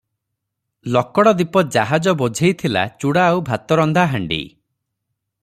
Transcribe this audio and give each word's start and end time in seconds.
ଲକଡ଼ 0.95 1.33
ଦ୍ୱୀପ 1.41 1.63
ଜାହାଜ 1.75 2.15
ବୋଝେଇ 2.23 2.57
ଥିଲା 2.63 2.87
ଚୁଡ଼ା 3.05 3.27
ଆଉ 3.35 3.45
ଭାତରନ୍ଧା 3.51 4.09
ହାଣ୍ଡି। 4.15 4.41